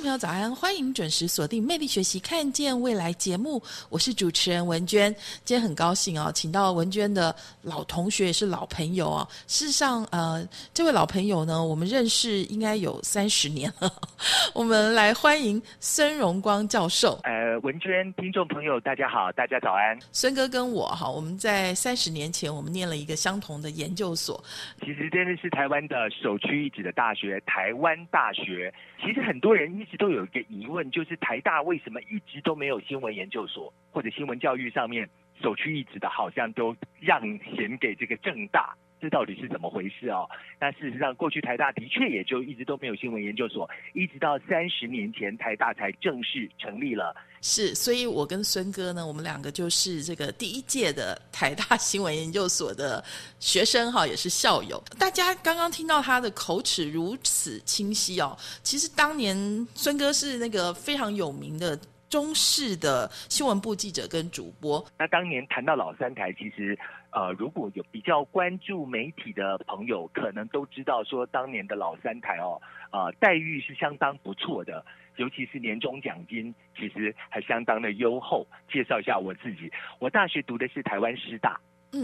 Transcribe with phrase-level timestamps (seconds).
[0.00, 0.54] 朋友，早安！
[0.54, 5.12] 欢迎准时锁定《魅力学习，看见未来》节目，我是主持人文娟。
[5.44, 9.26] 今天很高兴啊，请到文娟的老同学，也是老朋友啊。
[9.48, 13.92] 事实上，呃，这位老朋友呢，我们认识应该有三十年了。
[14.54, 17.18] 我们来欢迎孙荣光教授。
[17.24, 19.98] 呃，文娟，听众朋友，大家好，大家早安。
[20.12, 24.42] 孙哥跟我哈，我们在三十年前，我们念了一个相同的研究所。
[24.80, 28.72] 其实真的是台湾的首屈一指的大学——台湾大学。
[29.00, 29.68] 其实很多人。
[29.78, 35.08] 一直都有一个疑问，就是台大为什么一直都没有新闻研究所，或者新闻教育上面
[35.40, 37.20] 首屈一指的，好像都让
[37.54, 40.28] 贤给这个正大，这到底是怎么回事哦？
[40.60, 47.14] 那事实上，过去台大的确也就一直都没有新闻研究所，一直到三十年前台大才正式成立了。
[47.40, 53.02] 是，所以我跟孙哥呢，我们两个就是这个第一届的台大新闻研究所的
[53.38, 54.82] 学生哈，也是校友。
[54.98, 59.36] 大家刚刚听到他的口齿如此清晰哦，其实当年
[59.74, 64.84] 孙哥是那个非常有名的中式的新闻部记者跟主播。
[64.98, 66.76] 那当年谈到老三台，其实
[67.10, 74.84] 呃，如果有比较关注媒体的朋友，可能都知道说，当年的老三台哦，啊，待遇是相当不错的。
[75.16, 78.46] 尤其是年终奖金，其实还相当的优厚。
[78.70, 81.58] 介绍一下我自己，我大学读的是台湾师大，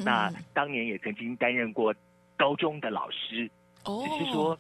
[0.05, 1.94] 那当年也曾经担任过
[2.36, 3.48] 高中的老师。
[3.84, 4.58] 哦，只是说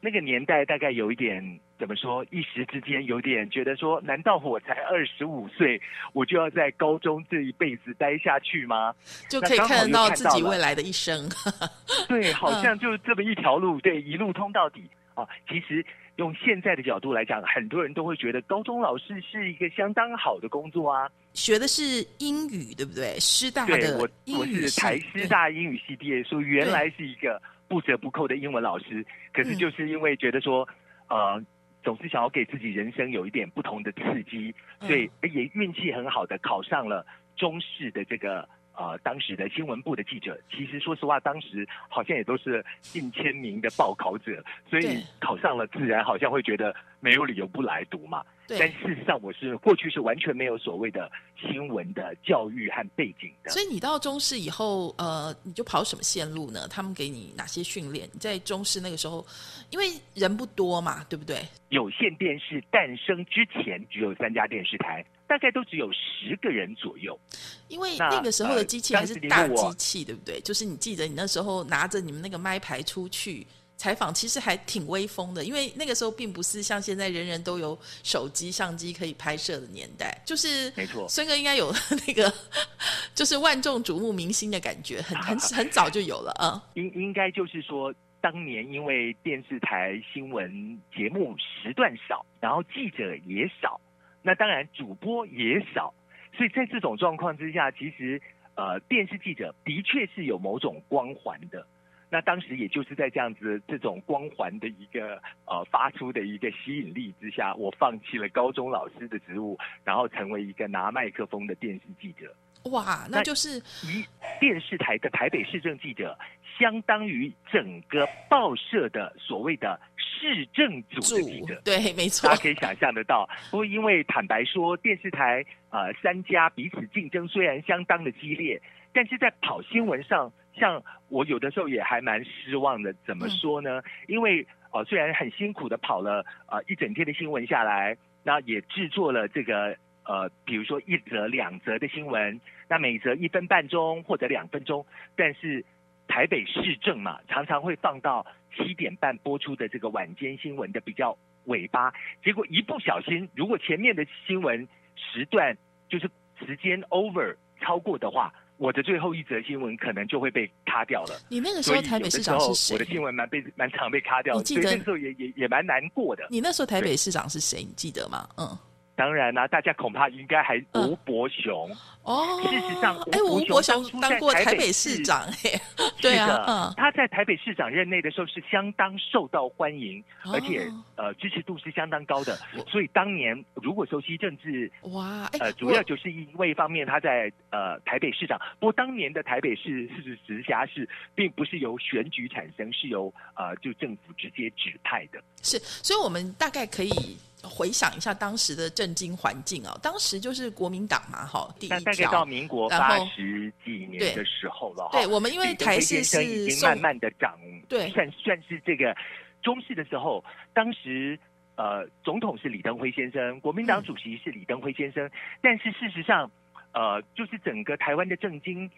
[0.00, 1.42] 那个年代大概有一点
[1.78, 5.80] 怎么说，一时之间有点觉得说，难道我才二十五岁，
[6.12, 8.94] 我就要在高中这一辈子待下去吗？
[9.28, 11.28] 就可以看得到自己未来的一生。
[12.08, 15.26] 对，好像就这么一条路，对，一路通到底啊。
[15.48, 15.84] 其实。
[16.16, 21.06] 用现在的角度来讲，很多人都会觉得高中老师是一个相当好的工作啊。
[21.34, 21.82] 学的是
[22.20, 23.20] 英语，对不对？
[23.20, 27.38] 师大的我我是台师大英语系毕业，说原来是一个
[27.68, 29.04] 不折不扣的英文老师。
[29.30, 30.66] 可是就是因为觉得说，
[31.08, 31.38] 呃，
[31.86, 38.48] 总是想要给自己人生有一点不同的刺激，所以也运气很好的考上了中式的这个。
[38.78, 48.22] 呃，当时的新闻部的记者，其实说实话，当时好像也都是近千名的报考者，所以考上了，自然好像会觉得没有理由不来读嘛。
[48.48, 53.50] 但事实上，我是过去是完全没有所谓的新闻的教育和背景的。
[53.50, 56.68] 所以你到中视以后，呃，你就跑什么线路呢？
[56.68, 58.08] 他们给你哪些训练？
[58.12, 59.26] 你在中视那个时候，
[59.70, 61.38] 因为人不多嘛，对不对？
[61.70, 67.18] 有线电视诞生之前，只有三家电视台，大概都只有十个人左右。
[67.66, 70.40] 因为那个时候的机器还是大机器，对不对？
[70.42, 73.44] 就是你记得你那时候拿着你们那个麦牌出去。
[73.76, 81.06] 采访其实还挺威风的，因为那个时候并不是像现在人人都有手机相机可以拍摄的年代，就是没错。
[81.08, 81.70] 孙哥应该有
[82.06, 82.32] 那个，
[83.14, 86.62] 就是万众瞩目明星的感觉，很很 很早就有了啊。
[86.74, 93.78] 应应该就是说，当年因为电视台新闻节目时段少，然后记者也少，
[94.22, 95.92] 那当然主播也少，
[96.34, 98.20] 所以在这种状况之下，其实
[98.54, 101.66] 呃，电视记者的确是有某种光环的。
[102.08, 112.32] 那当时也就是在这样子这种光环的一个呃发出的一个吸引力之下，我放弃了高中老师的职务，然后成为一个拿麦克风的电视记者。
[112.70, 114.04] 哇，那就是一
[114.40, 116.16] 电视台的台北市政记者，
[116.58, 121.60] 相当于整个报社的所谓的市政组的记者。
[121.64, 122.28] 对，没错。
[122.28, 128.62] 大家可以想象得到，不过因为坦白说，电视台呃三家彼此竞争虽然相当的激烈，
[128.92, 130.32] 但是在跑新闻上。
[130.58, 133.82] 像我有的时候也还蛮失望的，怎么说呢？
[134.08, 144.84] 因为呃，虽然很辛苦的跑了呃一整天的新闻下来，那也制作了这个呃，比如说一则两则的新闻，那每则一分半钟或者两分钟，
[145.14, 145.64] 但是
[146.08, 151.92] 台北市政嘛，常常会放到七点半播出的这个晚间新闻的比较尾巴，
[152.24, 154.66] 结果一不小心，如果前面的新闻
[154.96, 155.56] 时段
[155.88, 156.10] 就是
[156.44, 158.32] 时间 over 超过的话。
[158.58, 161.20] 我的最后一则新闻可能就会被卡掉了。
[161.28, 162.74] 你那个时候台北市长是谁？
[162.74, 166.26] 我的新闻蛮被蛮常被卡掉，所以那时候也也也蛮难过的。
[166.30, 167.58] 你那时候台北市长是谁？
[167.58, 168.28] 你记得吗？
[168.38, 168.58] 嗯，
[168.96, 171.70] 当然啦、大家恐怕应该还嗯吴伯雄，
[172.02, 175.60] 哦，事实上哎，吴吴伯雄当过台北北市市长，哎，
[176.00, 180.02] 对啊他在台北市长任内的时候是相当受到欢迎，
[180.32, 182.34] 而且哦呃支持度是相当高的，
[182.68, 184.72] 所以当年如果熟悉政治。
[184.82, 195.22] 哇，哎呃，，主要就是因为一方面他在呃台北市长，不过当年的台北市是直辖市，并不是由选举产生，是由呃就政府直接指派的。
[195.42, 199.78] 是，所以我们大概可以回想一下当时的政经环境啊。
[199.82, 202.26] 当时就是国民党嘛，哈，第那一大概到。
[202.26, 204.90] 民国八十几年的时候了哈。
[204.92, 207.38] 对，我们因为台先是送经慢慢的长，
[207.68, 208.96] 对算算是这个
[209.42, 211.16] 中式的时候，当时
[211.54, 215.08] 呃总统是李登辉先生，国民党嗯主席是李登辉先生，
[215.40, 216.28] 但是事实上，
[216.72, 218.68] 呃，就是整个台湾的政经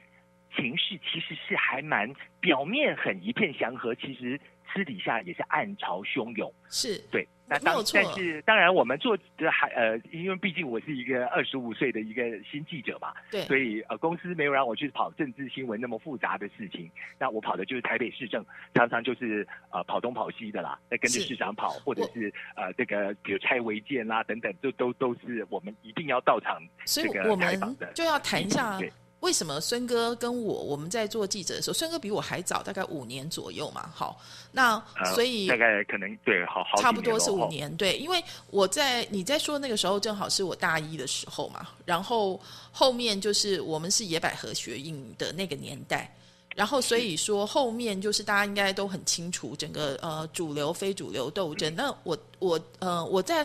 [0.55, 4.39] 情势其实是还蛮表面很一片祥和，其实
[4.75, 6.53] 私底下也是暗潮汹涌。
[6.69, 33.91] 是对，那当但是当然，我们做的还呃，因为毕竟我是一个二十五岁的一个新记者嘛，对，所以呃，公司没有让我去跑政治新闻那么复杂的事情，那我跑的就是台北市政，常常就是呃跑东跑西的啦，那跟着市长跑，或者是呃这个比如拆违建啦等等，这都都是我们一定要到场这个采访的就要谈一下对为什么孙哥跟我我们在做记者的时候，孙哥比我还早，大概五年左右嘛。
[33.93, 34.21] 好，
[34.53, 46.15] 那呃，所以大概可能对好好差不多是五年，对，因为我在你在说那个时候，正好是我大一的时候嘛，然后后面就是我们是野百合学运的那个年代，
[46.55, 51.75] 然后所以说后面就是大家应该都很清楚整个呃主流非主流斗争。
[51.75, 53.45] 那我我呃我在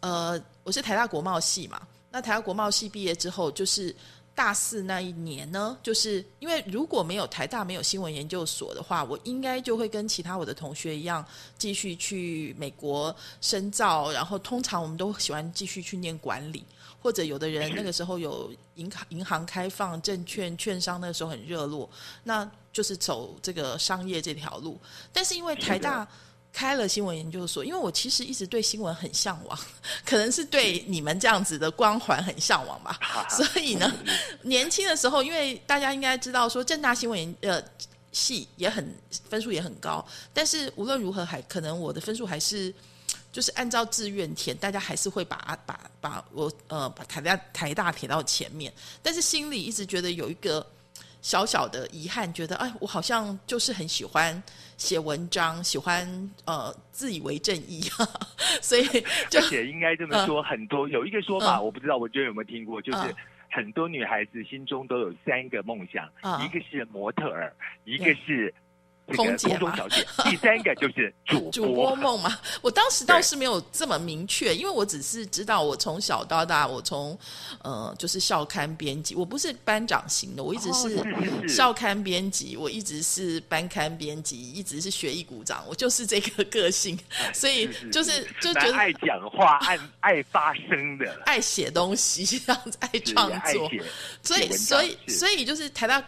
[0.00, 3.94] 呃我是台大国贸系嘛，那台大国贸系毕业之后就是。
[4.34, 11.24] 大四那一年呢，就是因为如果没有台大没有新闻研究所的话，我应该就会跟其他我的同学一样，
[11.56, 16.64] 继续去美国深造，然后通常我们都喜欢继续去念管理，
[17.00, 21.88] 或者有的人那个时候有银行银行开放、证券券商那个时候很热络，
[22.24, 24.80] 那就是走这个商业这条路。
[25.12, 26.06] 但是因为台大
[26.54, 29.58] 开了新闻研究所，因为我其实一直对新闻很向往，
[30.06, 32.98] 可能是对你们这样子的光环很向往吧。
[33.28, 33.92] 所以呢，
[34.42, 37.62] 年轻的时候，因为大家应该知道说正大新闻研呃
[38.12, 38.96] 系也很
[39.28, 42.72] 分数也很高，但是无论如何还可能我的分数还是
[43.32, 48.72] 就是按照志愿填，大家还是会把把把我呃把台大台大填到前面，
[49.02, 50.64] 但是心里一直觉得有一个
[51.20, 54.40] 小小的遗憾，觉得哎，我好像就是很喜欢
[54.76, 56.06] 写文章，喜欢
[56.46, 57.82] 呃自以为正义，
[58.60, 58.84] 所以
[59.30, 61.64] 就而且应该这么说，很多有一个说法，嗯。
[61.64, 63.14] 我不知道我觉得有没有听过，就是嗯。
[63.50, 66.44] 很多女孩子心中都有三个梦想，嗯。
[66.44, 67.52] 一个是模特儿，
[67.84, 68.52] 一个是这个
[69.14, 77.16] 空姐小姐，第三个就是主主播梦嘛，我当时倒是没有这么明确，因为我只是知道我从小到大，我从
[77.62, 80.88] 呃就是校刊编辑，我不是班长型的，我一直哦
[81.44, 86.98] 是校刊编辑，我一直是班刊编辑，一直是学艺股长，我就是这个个性，
[87.34, 93.70] 所以就是就觉得爱讲话、爱爱发声的， 爱写东西，这样子爱创作，
[94.22, 96.02] 所以所以所以就是台大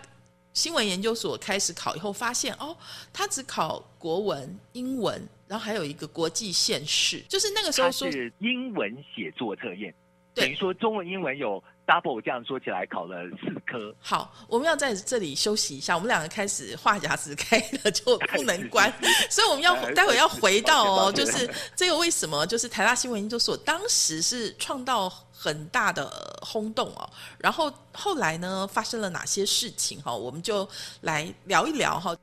[0.56, 2.74] 新闻研究所开始考以后，发现哦，
[3.12, 9.94] 他只考国文、英文，然后还有一个国际县市，就是那个时候它说是英文写作测验，
[10.32, 13.94] 等于说中文、英文有 double，这样说起来考了四科。
[14.00, 15.94] 好，我们要在这里休息一下。
[15.94, 18.90] 我们两个开始话匣子开了就不能关，
[19.28, 30.68] 所以我们要哎待会要回到哦，就是这个为什么就是台大新闻研究所当时是创造很大的轰动哦，然后后来呢发生了哪些事情哈、我们就
[31.00, 32.16] 来聊一聊哈、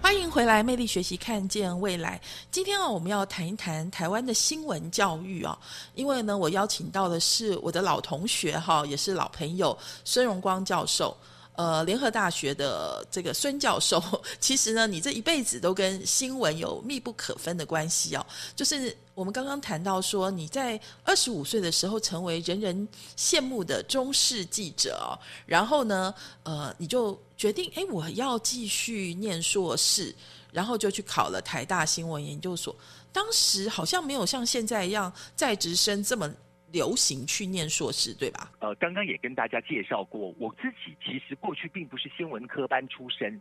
[0.00, 2.20] 欢迎回来，魅力学习，看见未来。
[2.50, 5.58] 今天啊，我们要谈一谈台湾的新闻教育啊。
[5.94, 11.16] 因为呢，我邀请到的是我的老同学哈，也是老朋友孙荣光教授。
[11.54, 14.02] 呃，联合大学的这个孙教授，
[14.40, 18.24] 其实呢，你这一辈子都跟新闻有密不可分的关系哦。
[18.56, 25.12] 就是我们刚刚谈到说，你在二十五岁的时候成为人人羡慕的中视记者哦，
[25.44, 30.14] 然后呢，呃，你就决定，哎，我要继续念硕士，
[30.50, 32.74] 然后就去考了台大新闻研究所。
[33.12, 36.32] 当时好像没有像现在一样在职生这么
[36.72, 38.50] 流行去念硕士，对吧？
[38.60, 43.40] 呃，刚刚也跟大家介绍过，我自己其实过去并不是新闻科班出身，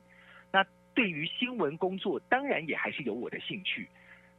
[0.52, 3.90] 那对于新闻工作，当然也还是有我的兴趣。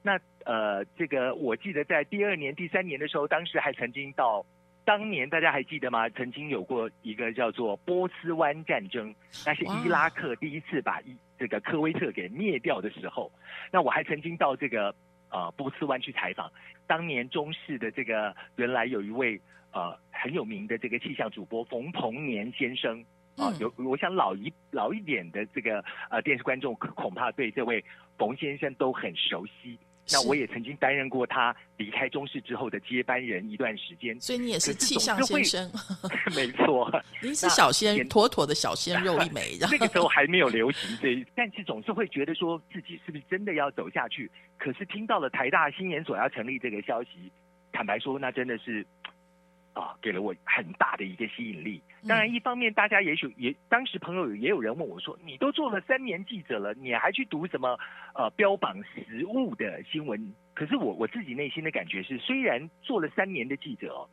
[0.03, 4.45] 那呃，这个我记得在第二年、第三年的时候，当时还曾经到
[4.85, 6.09] 当年大家还记得吗？
[6.11, 9.15] 曾经有过一个叫做波斯湾战争，
[9.47, 13.31] 那是伊拉克第一次把伊这个科威特给灭掉的时候。
[13.71, 14.93] 那我还曾经到这个
[15.31, 16.53] 呃波斯湾去采访，
[16.93, 19.41] 当年中视的这个原来有一位
[19.73, 23.03] 呃很有名的这个气象主播冯鹏年先生
[23.35, 27.83] 啊，有我想老一老一点的这个呃电视观众恐怕对这位
[28.19, 29.79] 冯先生都很熟悉。
[30.11, 35.71] 那我也曾经担任过他离开中视之后的接班人一段时间，所以你也是气象先生，
[36.35, 36.91] 没错，
[37.23, 39.57] 您是小鲜妥妥的小鲜肉一枚。
[39.61, 44.31] 那个时候还没有流行这，但是总是会觉得说自己是不是真的要走下去？
[44.59, 47.11] 可是听到了台大新研所要成立这个消息，
[47.73, 48.85] 坦白说，那真的是。
[49.75, 51.83] 啊，给了我很大的一个吸引力。
[52.07, 57.79] 当然，一方面大家也许也当时朋友也有人问我说：“你都做了三年记者了，你还去读什么
[58.15, 64.07] 呃标榜实物的新闻？”可是我我自己内心的感觉是，虽然做了三年的记者，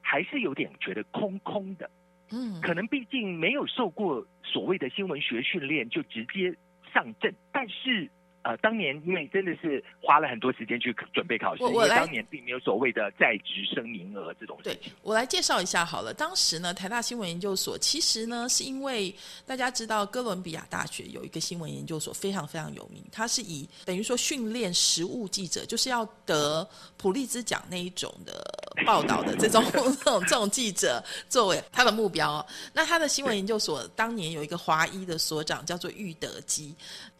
[0.00, 1.90] 还是有点觉得空空的。
[2.30, 6.54] 嗯，可能毕竟没有受过所谓的新闻学训练，就直接
[6.92, 8.10] 上阵，但是。
[8.42, 14.58] 呃，当年因为真的是花了很多时间去准备考试，因为当年并没有所谓的在职生名额这种。
[14.62, 19.14] 对我来介绍一下好了，当时呢，台大新闻研究所其实呢，是因为
[19.46, 28.44] 大家知道哥伦比亚大学有一个新闻研究所非常非常有名，它是以等于说训练实务记者，就是要得普利兹奖那一种的
[28.84, 32.44] 报道的这种 这种这种记者作为他的目标。
[32.72, 36.74] 那他的新闻研究所当年有一个华裔的所长叫做玉德基。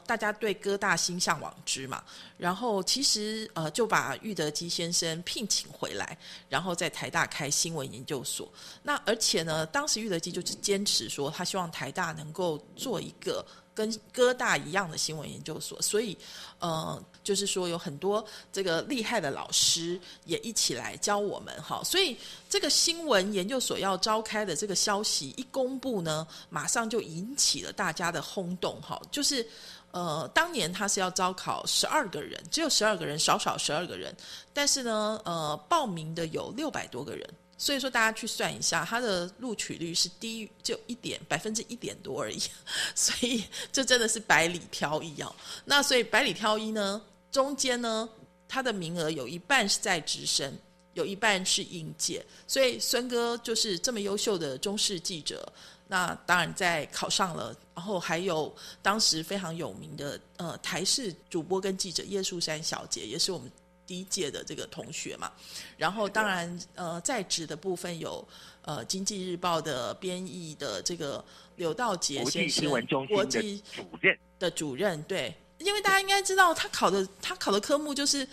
[0.06, 2.02] 大家对哥大心向往之嘛，
[2.36, 6.16] 然后其实呃就把玉德基先生聘请回来，
[6.48, 8.50] 然后在台大开新闻研究所。
[8.82, 13.44] 那而且呢，当时玉德基就是坚持说，他希望台大能够做一个
[13.74, 16.16] 跟哥大一样的新闻研究所，所以
[16.58, 21.82] 呃就是说有很多这个厉害的老师也一起来教我们哈。
[21.84, 22.16] 所以
[22.50, 29.46] 这个新闻研究所要召开的这个消息一公布呢，马上就引起了大家的轰动哈，就是。
[29.92, 34.14] 呃，当年他是要招考十二个人，只有十二个人，少少十二个人，
[34.52, 42.40] 但是呢，呃，报名的有六百多个人，所以说大家去算一下，他的录取率是低于就一点百分之一点多而已，
[42.96, 45.34] 所以这真的是百里挑一哦。
[45.66, 48.08] 那所以百里挑一呢，中间呢，
[48.48, 50.50] 他的名额有一半是在职生，
[50.94, 55.46] 有一半是应届，所以孙哥就是这么优秀的中视记者。
[55.88, 63.50] 那当然，在考上了，然后还有当时非常有名的呃台视主播跟记者叶树山小姐，也是我们
[63.86, 65.32] 第一届的这个同学嘛。
[65.76, 68.26] 然后当然呃在职的部分有
[68.62, 71.24] 呃经济日报的编译的这个
[71.56, 72.70] 刘道杰先生，
[73.08, 78.26] 国际主任的主任对，因为大家应该知道他考的他考的科目就是。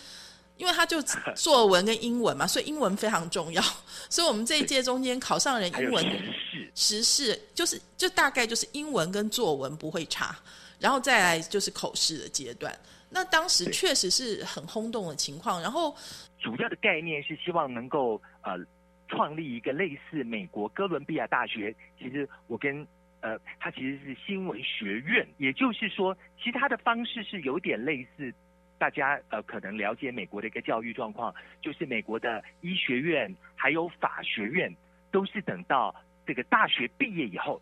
[0.59, 1.01] 因为他就
[1.35, 3.61] 作文跟英文嘛，所以英文非常重要。
[4.09, 6.05] 所以我们这一届中间考上人英文
[6.75, 10.35] 时事，就是就大概就是英文跟作文不会差，
[10.77, 12.77] 然后再来就是口试的阶段。
[13.09, 15.61] 那当时确实是很轰动的情况。
[15.61, 15.95] 然后
[16.37, 18.57] 主要的概念是希望能够呃
[19.07, 21.73] 创立一个类似美国哥伦比亚大学。
[21.97, 22.85] 其实我跟
[23.21, 26.13] 呃他其实是新闻学院，也就是说，
[26.43, 28.33] 其他的方式是有点类似。
[28.79, 34.73] 大家呃可能了解美国的一个教育状况，就是美国的医学院还有法学院
[35.11, 35.93] 都是等到
[36.25, 37.61] 这个大学毕业以后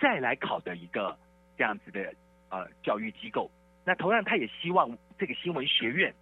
[0.00, 1.16] 再来考的一个
[1.56, 2.12] 这样子的
[2.50, 3.48] 呃教育机构。
[3.84, 6.12] 那同样，他也希望这个新闻学院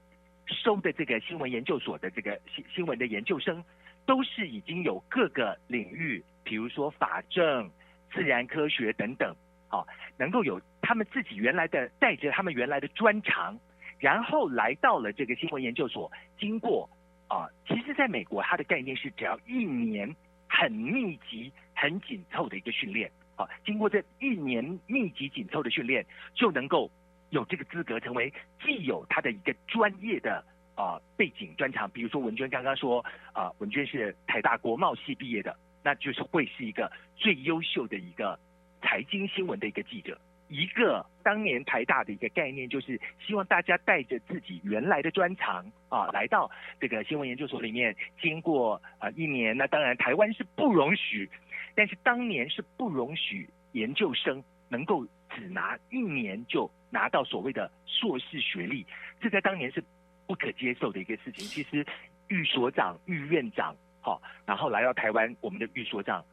[0.47, 3.65] 收的这个新闻研究所的这个新新闻的研究生，
[4.05, 7.71] 都是已经有各个领域，比如说法政、
[8.13, 9.35] 自然科学等等，
[9.69, 9.87] 好，
[10.19, 13.59] 能够有他们自己原来的带着他们原来的专长。
[14.04, 16.87] 然后来到了这个新闻研究所，经过
[17.26, 20.14] 啊，其实在美国，它的概念是只要一年
[20.46, 26.90] 很密集、很紧凑的一个训练，啊，经过这一年密集紧凑的训练，就能够
[27.30, 28.30] 有这个资格成为
[28.62, 30.44] 既有他的一个专业的
[30.75, 38.38] 啊背景专长，比如说文娟刚刚说啊，文娟是台大国贸系毕业的，那就是会是一个最优秀的一个
[38.82, 40.20] 财经新闻的一个记者。
[40.54, 49.56] 一个当年台大的一个概念，就是希望大家带着自己原来的专长啊，来到这个新闻研究所里面，经过啊一年。
[49.56, 51.28] 那当然台湾是不容许，
[51.75, 58.87] 但是当年是不容许研究生能够只拿一年就拿到所谓的硕士学历，
[59.20, 59.82] 这在当年是
[60.25, 61.44] 不可接受的一个事情。
[61.44, 61.84] 其实
[62.28, 66.25] 玉所长、玉院长，好，然后来到台湾，我们的玉所长。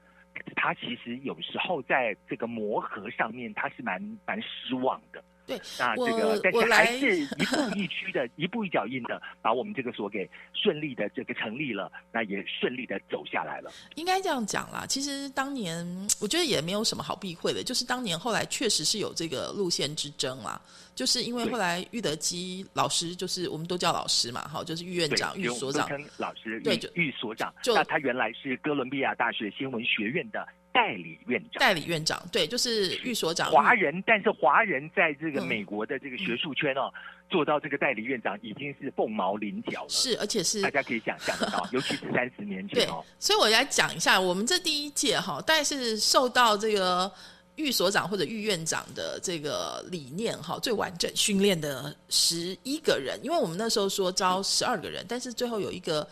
[0.55, 5.23] 他其实有时候在这个磨合上面，他是蛮蛮失望的。
[5.47, 13.71] 对，那这我个但是还是一步一趋的，一步一脚印的把我们这个所给顺利的这个成立了，那也顺利的走下来了。
[13.95, 14.85] 应该这样讲啦。
[14.87, 15.85] 其实当年
[16.19, 20.61] 我觉得也没有什么好避讳的，就是当年后来确实是有这个路线之争啦。
[20.93, 31.59] 就是因为后来玉德基老师，就是我们都叫老师嘛，哈，就是玉院，长、玉所长，称老师对玉所长，就那他原来是哥伦比亚大学新闻学院的代理院长。
[31.59, 33.51] 代理院长，对，就是玉所长。
[33.51, 36.91] 华人，但是华人在这个嗯美国的这个学术圈哦，
[37.29, 39.89] 做到这个代理院长已经是凤毛麟角了。
[39.89, 47.11] 是，而且是大家可以想象得到， 尤其是三十年前哦，，所以我来讲一下，我们这第一届哈，大概是受到这个
[47.55, 56.07] 玉所长或者玉院长的这个理念哈，最完整训练的十一个人，因为我们那时候说招十二个人，但是最后有一个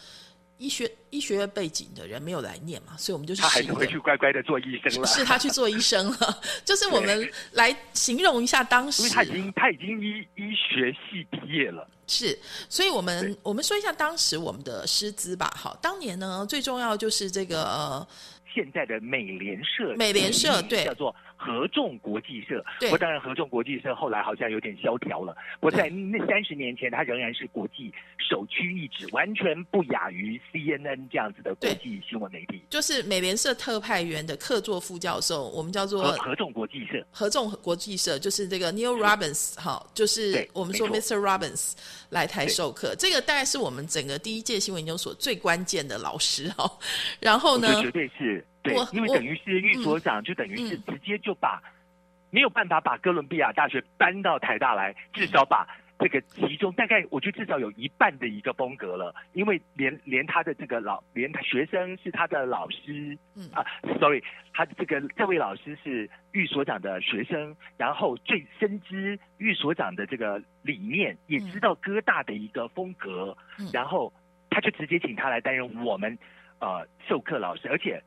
[0.60, 5.08] 医学医学院背景的人没有来念嘛，所以我们就是他还是回去乖乖的做医生了。
[5.08, 12.38] 是他去做医生了， 就是我们来形容一下当时因为他已经他已经医医学系毕业了，是，
[12.68, 15.50] 所以我们我们说一下当时我们的师资吧。
[15.56, 18.08] 好，当年呢最重要就是这个呃
[18.54, 22.64] 现在的美联社，美联社对叫做合众国际社。
[22.80, 25.34] 对不过当然合众国际社后来好像有点萧条了。
[25.62, 32.62] 不过在那三十年前，它仍然是国际首屈一指，完全不亚于 CNN 这样子的国际新闻媒体。
[32.70, 41.18] 就是美联社特派员的客座副教授，我们叫做合合众国际社，合众国际社，就是这个 Neil Robbins 哈，就是我们说 Mr.
[41.18, 41.74] Robbins
[42.10, 46.70] 来台授课，这个大概是我们整个第一届新闻研究所最关键的老师哈。
[47.20, 51.62] 然后呢绝对是对因为等于是玉所长，就等于是嗯直接就把
[52.30, 63.66] 没有办法把哥伦比亚大学搬到台大来，至少把这个其中大概我觉得至少有一半的一个风格了，因为连连他的这个老连他学生是他的老师，嗯啊
[64.00, 64.24] ，sorry，
[64.54, 74.14] 他这个这位老师是玉所长的学生，然后最深知玉所长的这个理念，也知道哥大的一个风格，嗯然后
[74.50, 76.18] 他就直接请他来担任我们
[76.60, 78.02] 呃授课老师，而且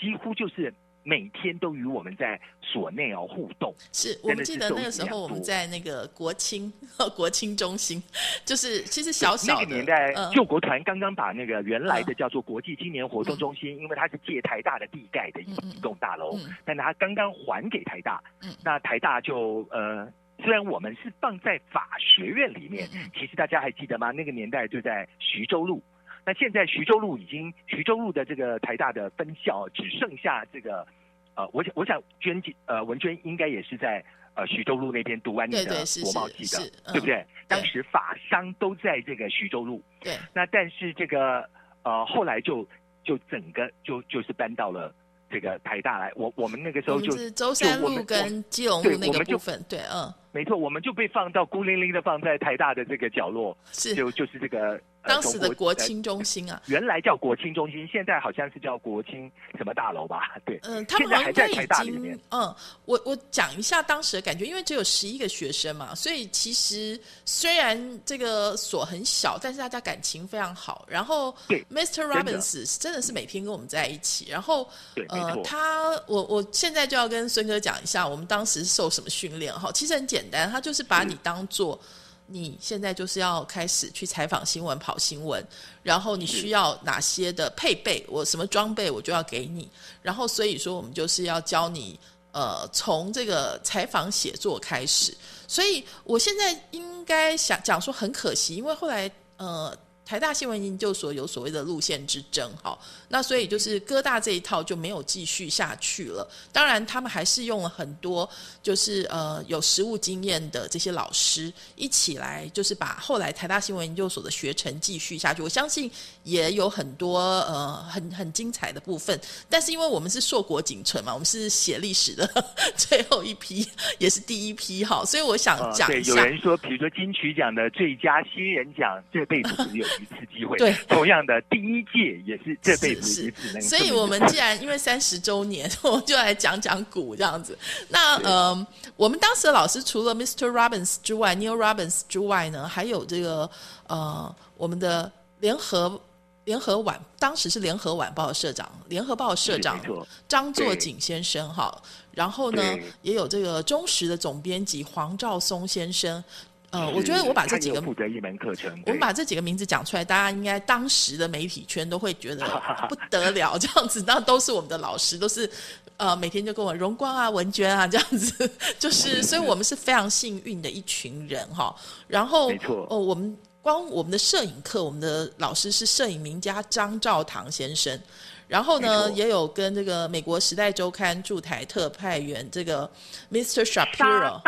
[0.00, 0.72] 几乎就是
[1.04, 3.74] 每天都与我们在所内哦互动。
[3.92, 6.72] 是我们记得那个时候我们在那个国青
[7.16, 8.02] 国青中心，
[8.44, 20.06] 就是其实小小的那个年代，嗯救国团刚刚把那个原来的叫做国际青年活动中心，因为它是借台大的地盖的一一栋大楼，嗯但它刚刚还给台大，嗯那台大就呃。
[20.40, 24.12] 虽然我们是放在法学院里面，其实大家还记得吗？
[24.12, 25.82] 那个年代就在徐州路。
[26.28, 30.86] 那现在徐州路已经，徐州路的这个台大的分校只剩下这个，
[31.34, 37.24] 呃，我想我想娟姐呃文娟应该也是在呃徐州路那边读完你的国贸系的，对不对？
[37.46, 41.48] 当时法商都在这个徐州路，对那但是这个
[41.82, 42.68] 呃后来就
[43.02, 44.94] 就整个就就是搬到了
[45.30, 46.12] 这个台大来。
[46.14, 60.36] 我我们那个时候就是舟山路跟基隆对路那我们就个部分，对，嗯，没错，我们就被放到孤零零的放在台大的这个角落，是就就是这个、呃、当时的国青中心啊，原来叫国青中心，现在好像是叫国青什么大楼吧？
[60.44, 62.18] 对，嗯，他们还在台大里面。
[62.30, 70.86] 嗯，我我讲一下当时的感觉，因为只有十一个学生嘛，所以其实虽然这个所很小，但是大家感情非常好。
[70.88, 72.04] 然后对，Mr.
[72.06, 74.30] Robbins 真的是每天跟我们在一起。
[74.30, 75.06] 然后对，
[75.42, 79.70] 他我我现在就要跟孙哥讲一下，我们当时受什么训练哈。
[79.72, 81.78] 其实很简单，他就是把你当做
[82.26, 85.44] 你现在就是要开始去采访新闻、跑新闻，
[85.82, 89.70] 然后你需要哪些的配备，我什么装备我就要给你。
[90.02, 91.98] 然后所以说我们就是要教你
[92.32, 95.16] 呃从这个采访写作开始。
[95.46, 99.76] 所以我现在应该想讲说很可惜，因为后来呃。
[100.08, 102.78] 台大新闻研究所有所谓的路线之争，哈，
[103.10, 106.26] 那所以就是哥大这一套就没有继续下去了。
[106.50, 108.26] 当然，他们还是用了很多
[108.62, 115.42] 就是呃有实务经验的这些老师一起来，就是把后来台大新闻研究所的学程继续下去。
[115.42, 115.90] 我相信
[116.22, 122.26] 也有很多呃很很精彩的部分，但是因为我们是硕果仅存嘛，我们是写历史的
[122.74, 123.68] 最后一批，
[123.98, 126.14] 也是第一批哈，所以我想讲一下。
[126.14, 130.56] 有人说，比如说金曲奖的最佳新人奖，这辈子只有一次机会。
[130.58, 133.60] 对，同样的，第一届也是这辈子次能。
[133.62, 137.58] 所以我们既然因为三十周年， 我们就来讲讲股这样子。
[137.88, 140.50] 那呃，我们当时的老师除了 Mr.
[140.50, 143.48] Robbins 之外，Neil Robbins 之外呢，还有这个
[143.86, 146.00] 呃，我们的联合
[146.44, 149.80] 联合晚，当时是联合晚报社长，联合报社长
[150.26, 151.76] 张作景先生哈。
[152.12, 152.62] 然后呢，
[153.02, 156.22] 也有这个中时的总编辑黄兆松先生。
[156.70, 162.44] 呃，我觉得我把这几个负责一门课程，我们把这几个名字讲出来，大家应该当时的媒体圈都会觉得
[162.90, 165.50] 不得了，这样子，那都是我们的老师，都是
[165.96, 171.74] 呃每天就跟我荣光啊、文娟啊这样子， 就是，所以我们是非常幸运的一群人哈。
[172.06, 177.98] 然后，没错，哦，我们光我们的摄影课，我们的老师是摄影名家张兆堂先生，
[178.46, 182.90] 然后呢，也有跟这个美国时代周刊驻台特派员这个
[183.32, 183.64] Mr.
[183.64, 184.38] Shapiro。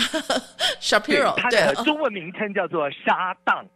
[0.80, 3.66] Shapiro，他的中文名称叫做沙当。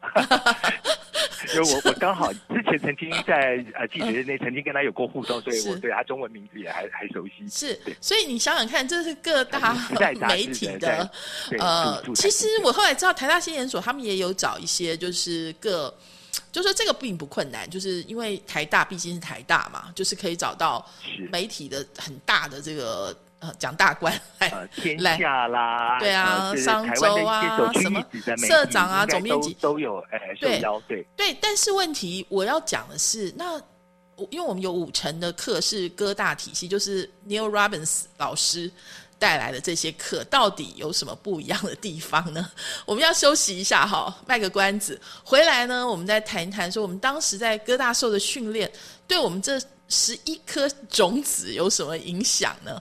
[1.55, 7.47] 因为我我刚好之前曾经在呃记者 内曾经跟他有过互动，所以我对他中文名字也还还熟悉。
[7.49, 9.75] 是，所以你想想看，这是各大
[10.29, 11.11] 媒体的
[11.59, 15.95] 呃，其实我后来知道台大新研所他们也有找一些，就是各，
[16.51, 20.85] 就说这个并不困难，就是因为台大毕竟是台大嘛，就是可以找到
[21.31, 23.15] 媒体的很大的这个。
[23.59, 28.05] 讲大官来，天下啦，对啊，商周啊，什么
[28.39, 31.39] 社长啊，总编辑都有，哎，对对对。
[31.41, 33.61] 但是问题我要讲的是，那
[34.31, 38.71] 因为我们有五成的课是哥大体系，就是 Neil Robbins 老师
[39.19, 42.49] 带来的这些课，到底有什么不一样的地方呢？
[42.85, 45.01] 我们要休息一下哈，卖个关子。
[45.25, 48.71] 回来呢，我们再谈一谈，说我们当时在哥大受的训练，
[49.09, 52.81] 对我们这十一颗种子有什么影响呢？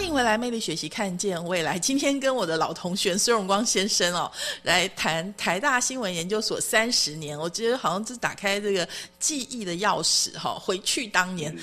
[0.00, 1.78] 欢迎回来，魅力学习，看见未来。
[1.78, 4.32] 今天跟我的老同学孙荣光先生哦，
[4.62, 7.38] 来谈台大新闻研究所三十年。
[7.38, 11.54] 我觉得好像是打开这个记忆的钥匙哈，回去当年。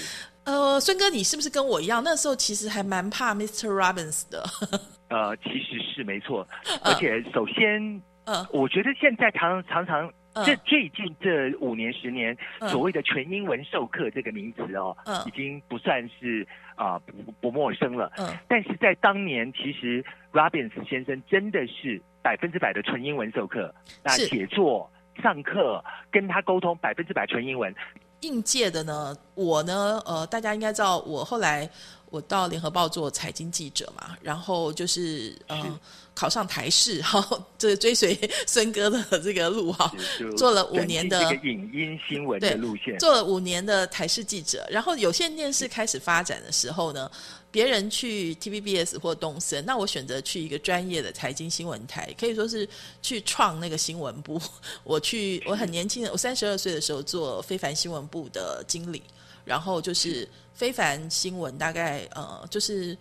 [0.43, 2.03] 呃，孙哥，你是不是跟我一样？
[2.03, 3.69] 那时候其实还蛮怕 Mr.
[3.69, 4.45] Robbins 的。
[5.09, 6.47] 呃，其实是没错，
[6.85, 10.13] 而且首先，呃，我觉得现在常常常。
[10.45, 12.37] 这最近这五年十年，
[12.69, 14.95] 所谓的全英文授课这个名词哦，
[15.25, 16.47] 已经不算是
[16.77, 18.09] 啊不不陌生了。
[18.15, 24.89] 嗯，但是在当年，其实 Robbins 先生真的是百分之百的纯英文授课，那写作、
[25.21, 27.75] 上课跟他沟通百分之百纯英文。
[28.21, 31.69] 应届的呢，我呢，呃，大家应该知道，我后来
[32.09, 35.79] 我到联合报做财经记者嘛，然后就是呃。
[36.17, 37.23] 考上台视，哈，
[37.59, 39.91] 这追随 孙哥的这个路哈，
[40.35, 44.67] 做了五年的影音新闻的路线，做了五年的台视记者。
[44.71, 47.11] 然后有线电视开始发展的时候呢，
[47.51, 52.67] 别人去 TVBS 或东森，那我选择去一个专业的财经新闻台，可以说是
[53.03, 54.41] 去创那个新闻部。
[54.83, 59.03] 我去，我很年轻的，我三十二岁的时候做非凡新闻部的经理，
[59.45, 62.97] 然后就是非凡新闻，大概呃就是。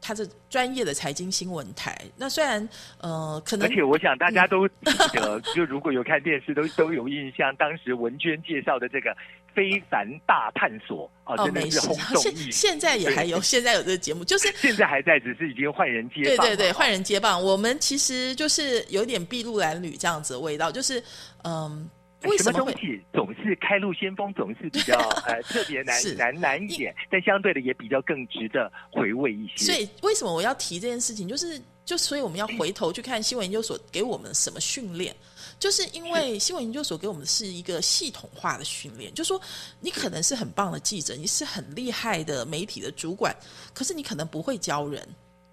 [0.00, 2.66] 他是专业的财经新闻台，那虽然
[3.00, 4.74] 呃可能，而且我想大家都记
[5.12, 9.14] 得， 就如果有看电视，都都有印象，当时文娟介绍的这个
[9.54, 16.46] 非凡大探索啊，真的是轰动现现在也还有，现在有这个节目，就是 现在还在，只是已经换人接棒。
[16.46, 17.42] 对对对，换人接棒。
[17.42, 21.02] 我们其实就是有点筚路蓝缕这样子的味道，就是
[21.44, 21.88] 嗯。
[22.24, 29.64] 为什么东西总是开路先锋，总是比较 呃特别难难难一点，但相对的也比较更值得回味一些。
[29.64, 31.26] 所以为什么我要提这件事情？
[31.26, 35.14] 就是就所以我们要回头去看新闻研究所给我们什么训练，
[35.58, 39.40] 就是因为新闻研究所给我们是一个系统化的训练，就说
[39.80, 43.34] 你可能是很棒的记者，你是很厉害的媒体的主管，
[43.72, 45.08] 可是你可能不会教人。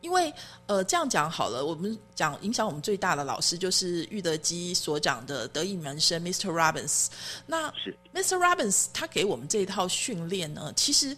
[0.08, 0.34] 因为
[0.68, 6.50] 呃，这样讲好了，我们讲影响我们最大的老师就是育德基所讲的得意门生 Mr.
[6.50, 7.08] Robbins。
[7.46, 7.70] 那
[8.14, 8.38] Mr.
[8.38, 11.16] Robbins 他给我们这一套训练呢，其实。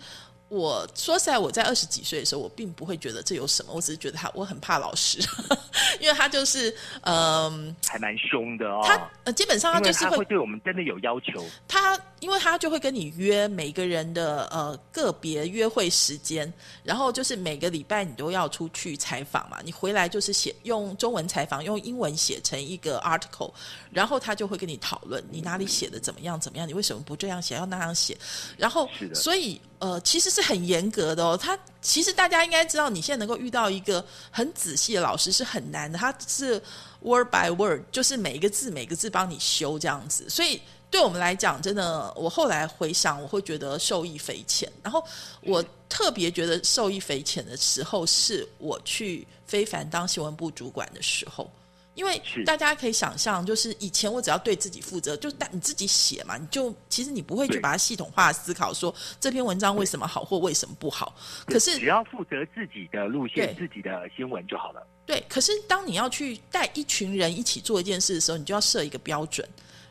[0.52, 5.19] 我说实在，我在二十几岁的时候，我并不会觉得这有什么，我只是觉得他我很怕老师，
[6.02, 8.82] 因为他就是嗯，还蛮凶的哦。
[8.84, 11.45] 他呃，基本上他就是会对我们真的有要求。
[11.67, 16.51] 他因为他就会跟你约每个人的呃个别约会时间，
[16.84, 23.51] 然后就是每个礼拜你都要出去采访嘛，你回来就是写用中文采访，用英文写成一个 article，
[23.91, 28.17] 然后他就会跟你讨论你哪里写的怎么样怎么样，你为什么不这样写要那样写，
[28.58, 29.60] 然后所以。
[29.79, 31.38] 呃，其实是很严格的哦。
[31.41, 35.97] 他其实大家应该知道，你现在能够遇到一个很仔细的老师是很难的。
[35.97, 36.62] 他是
[36.99, 40.29] word by word，就是每一个字每个字帮你修这样子。
[40.29, 40.60] 所以
[40.91, 44.71] 对我们来讲，真的，我后来回想，我会觉得受益匪浅。
[44.82, 45.04] 然后
[45.41, 51.52] 我特别觉得受益匪浅的时候，是我去非凡当新闻部主管的时候。
[51.95, 61.13] 因为大家可以想象，就是以前我只要对自己负责，就但你自己写嘛，你就其实你不会去把它系统化思考，说这篇文章为什么好或为什么不好。
[61.45, 64.88] 可是只要负责自己的路线、自己的新闻就好了。
[65.06, 69.45] 对，可是当你要去带一群人一起做一件事的时候，你就要设一个标准，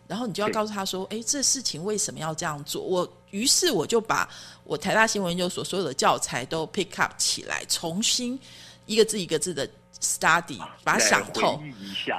[0.08, 4.28] 然后你就要告诉他说：“哎，这事情为什么要这样做？”我于是我就把
[4.64, 8.36] 我台大新闻研究所所有的教材都 pick up 起来，重新
[8.86, 9.68] 一个字一个字的
[10.00, 11.60] study，把它想透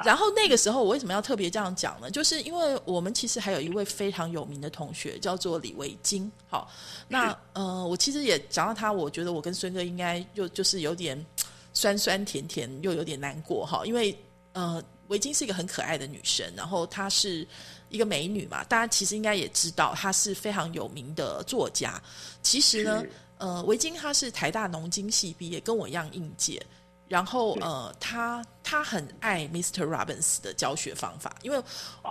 [0.04, 2.12] 然后那个时候我为什么要特别这样讲呢？
[2.12, 6.32] 就是因为我们其实还有一位非常有名的同学叫做李维京。
[6.48, 6.70] 好，
[7.08, 11.26] 那呃，我其实也讲到他，我觉得我跟孙哥应该就就是有点
[11.74, 14.16] 酸酸甜甜，又有点难过哈，因为
[14.54, 17.46] 呃，维京是一个很可爱的女生，然后她是
[17.90, 22.02] 一个美女嘛，大家其实应该也知道，她是非常有名的作家。
[22.42, 23.04] 其实呢，
[23.38, 26.66] 呃，维京她是台大农经系毕业，跟我一样应届。
[27.08, 29.84] 然后呃，他他很爱 Mr.
[29.84, 31.60] Robbins 的教学方法，因为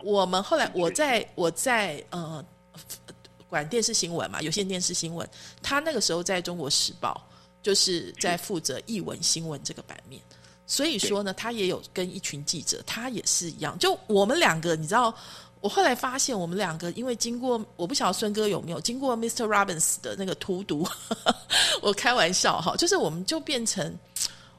[0.02, 2.44] 我们后来我在我在呃
[3.48, 5.24] 管电视新闻嘛，有线电视新闻，
[5.62, 7.24] 他那个时候在中国时报
[7.62, 10.20] 就是在负责译文新闻这个版面，
[10.68, 15.12] 所以说呢，他也有跟一群记者，他也是一样，就我们两个，你知道。
[15.60, 19.44] 我后来发现，我们两个因为经过，我不晓得孙哥有没有经过 Mr.
[19.44, 20.86] Robbins 的那个荼毒，
[21.82, 23.92] 我开玩笑哈，就是我们就变成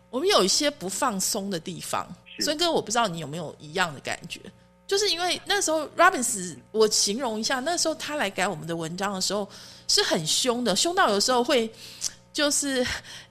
[0.10, 2.06] 我们有一些不放松的地方。
[2.42, 4.42] 孙哥，我不知道你有没有一样的感觉，
[4.86, 9.48] 就是因为那时候 Robbins，我形容一下，那时候他来改我们的文章的时候
[9.88, 11.72] 是很凶的，凶到有时候会
[12.40, 12.82] 就是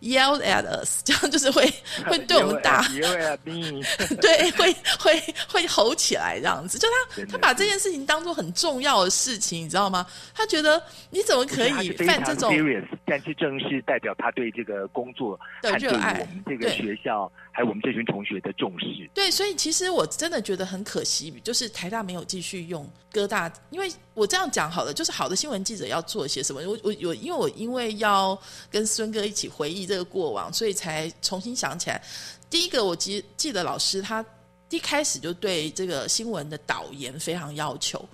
[0.03, 1.63] yell at us，这样就是会
[2.05, 2.83] 会对我们打
[4.21, 6.79] 对，会会会吼起来这样子。
[6.79, 10.07] 就他他把这件事情当做很重要的事情，你知道吗？
[10.35, 19.09] 他觉得你怎么可以犯这种 serious，但是正是代表他对这个工作的热爱我们这个学校还有我们这群同学的重视。
[19.15, 26.61] 对，所以其实我真的觉得很可惜，就是台大没有继续用哥大，因为我这样讲好了，就是好的新闻记者要做些什么。
[26.63, 28.37] 我我我，因为我因为要
[28.69, 32.03] 跟孙哥一起回忆这个过往，所以才重新想起来。
[32.51, 34.25] 第一个，我记记得老师他
[34.71, 38.05] 一开始就对这个新闻的导言非常要求，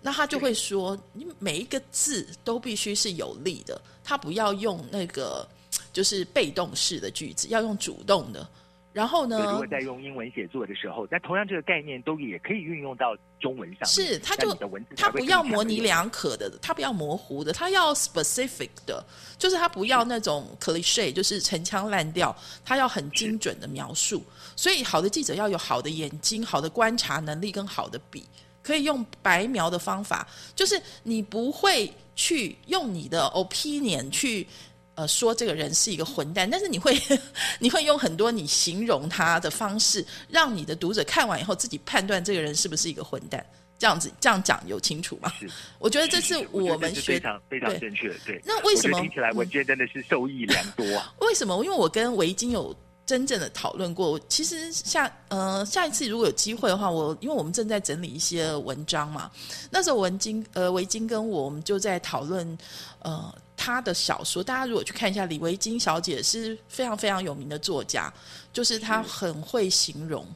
[0.00, 5.46] 那他就会说，你每一个字都必须是有力的，他不要用那个
[5.92, 8.46] 就是被动式的句子，要用主动的。
[8.92, 9.38] 然后呢？
[9.52, 13.86] 如果在用英文写作的时候，那同样这个概念都也可以运用到中文上。
[13.86, 14.54] 是，他就
[14.96, 19.04] 他不要模棱两可的，他不要模糊的，他要 specific 的，
[19.36, 24.24] 就是他不要那种 cliche，就是陈腔滥调，他要很精准的描述。
[24.56, 28.24] 所以，好的记者要有好的眼睛、好的观察能力跟好的笔，
[28.62, 34.46] 可以用白描的方法，就是你不会去用你的 opinion 去。
[34.94, 37.00] 呃，说这个人是一个混蛋，但是你会
[37.58, 43.44] 你会用很多你形容他的方式，让你的读者看完以后自己判断这个人是不是一个混蛋。
[43.78, 45.32] 这样子这样讲有清楚吗？
[45.40, 45.50] 是，
[45.80, 48.14] 我觉得这是是我们学非常非常正确的。
[48.24, 51.12] 对，那为什么听起来嗯文娟真的是受益良多啊？
[51.18, 51.64] 为什么？
[51.64, 52.72] 因为我跟维京有
[53.04, 54.16] 真正的讨论过。
[54.28, 59.28] 其实下呃下一次如果有机会的话，我因为我们正在整理一些文章嘛，
[59.68, 62.56] 那时候文京呃维京跟我我们就在讨论
[63.00, 64.42] 呃他的小说。
[64.42, 68.12] 大家如果去看一下李维京小姐是非常非常有名的作家，
[68.52, 70.26] 就是她很会形容，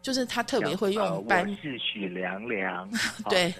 [0.00, 2.88] 就是她特别会呃用白我是许凉凉，
[3.28, 3.52] 对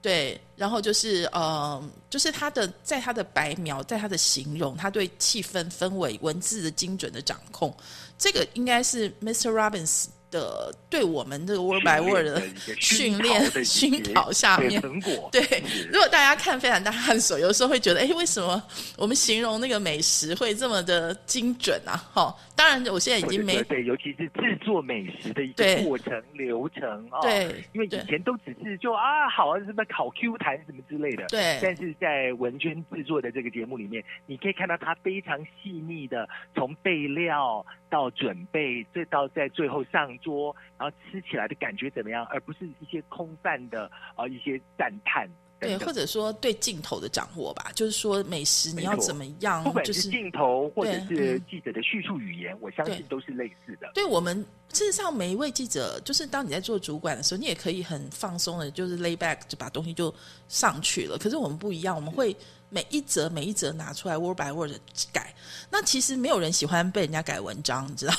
[0.00, 7.74] 对，然后就是呃，就是他的在他的白描，在他的形容，他对气氛、氛围、文字的精准的掌控，
[8.16, 9.50] 这个应该是 Mr.
[9.50, 12.42] Robbins 的对我们这个 word by word 的
[12.80, 14.68] 训练熏陶下面。
[14.68, 15.28] 对成果。
[15.32, 15.42] 对，
[15.90, 18.62] 如果大家看《非常大探索》，有时候会觉得，哎，为什么
[18.96, 21.96] 我们形容那个美食会这么的精准啊？
[22.12, 27.20] 哈，当然，我现在已或经没对，尤其是制作美食的一对个过程流程啊。
[27.22, 53.90] 对因为以前都只是就啊好啊什么烤 Q 弹什么之类的，对但是在文娟制作的这个节目里面，你可以看到她非常细腻的从备料到准备，这到在最后上桌，然后吃起来的感觉怎么样，而不是一些空泛的啊、一些赞叹对，或者说对镜头的掌握吧，就是说美食你要怎么样不，管就是是镜头或者是嗯记者的叙述语言，我相信都是类似的。
[53.94, 54.36] 对我们
[54.68, 60.14] 事实上，每一位记者，就是当你在做主管的时候，你也可以很放松的，就是 lay back 就把东西就
[60.46, 61.16] 上去了。
[61.16, 62.36] 可是我们不一样，我们会
[62.68, 65.32] 每一则每一则拿出来 word by word 地改。
[65.70, 68.14] 那其实没有人喜欢被人家改文章，你知道？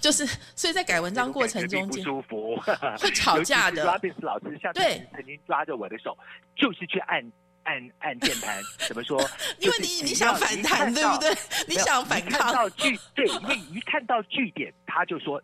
[0.00, 2.56] 就是所以在改文章过程中不间， 舒服，
[2.98, 6.16] 会吵架的尤其是 Robins 老师像对曾经抓着我的手，
[6.56, 7.32] 就是去按
[7.64, 9.20] 按按键盘，怎么说？
[9.58, 11.30] 因 为就是你你想反弹，对不对？
[11.68, 15.42] 你想反一看抗，到句对，因为一看到据点，他就说，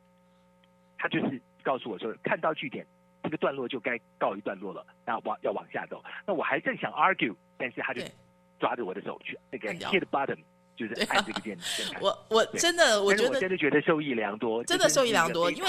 [0.99, 2.87] 他就是告诉我说，看到据点，
[3.23, 6.03] 这个段落就该告一段落了，那往要往下走。
[6.27, 8.13] 那我还正想 argue，但是他就对
[8.59, 10.39] 抓着我的手去那个按掉 hit button，
[10.77, 11.57] 就是按这个键。
[12.01, 15.69] 我我真的我觉得真的觉得受益良多，真的受益良多，因为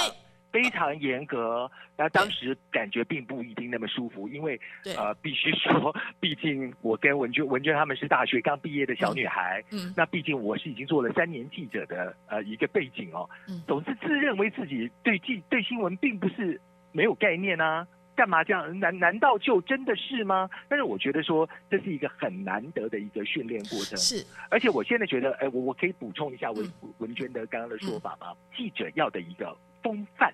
[0.52, 1.70] 非常严格。
[2.00, 4.60] 那当时感觉并不一定那么舒服，因为
[4.96, 17.86] 呃，必须说，毕竟我跟文娟文娟他们是大学刚毕业的小女孩，嗯那毕竟我是已经做了三年记者的呃一个背景哦，嗯总是自认为自己对记对新闻并不是没有概念啊。
[18.18, 18.80] 干嘛这样？
[18.80, 20.50] 难难道就真的是吗？
[20.68, 23.96] 但是我觉得说这是一个很难得的一个训练过程。
[23.98, 28.34] 是而且我现在觉得，哎，我我可以补充一下文、嗯文娟的刚刚的说法吗？
[28.56, 30.34] 记者要的一个风范，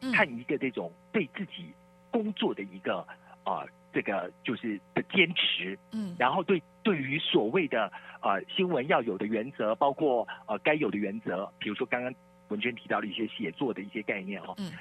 [0.00, 1.74] 嗯看一个这种对自己
[2.12, 2.98] 工作的一个
[3.42, 7.92] 啊、呃这个就是的坚持，嗯然后对对于所谓的
[8.22, 12.14] 呃新闻要有的原则，包括呃该有的原则，比如说刚刚
[12.48, 14.72] 文娟提到的一些写作的一些概念哦，嗯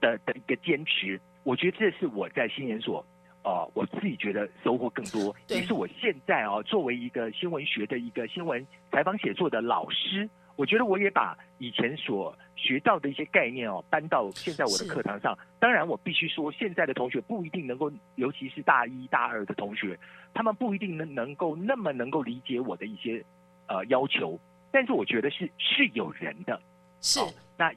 [0.00, 3.04] 的的一个坚持，我觉得这是我在新研所。
[3.44, 15.36] 呃，我自己觉得收获更多，对也是我现在哦，作为一个新闻学的一个新闻采访写作的老师，我觉得我也把以前所学到的一些概念哦，搬到现在我的是课堂上。
[15.58, 19.98] 当然，我必须说，现在的同学不一定能够，尤其是大一大二的同学，
[20.32, 23.24] 他们不一定能能够那么能够理解我的一些
[23.66, 24.38] 呃要求，
[24.70, 26.62] 但是我觉得是是有人的，
[27.00, 27.26] 是哦
[27.58, 27.72] 那